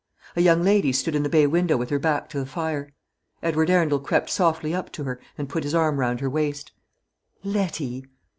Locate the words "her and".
5.03-5.47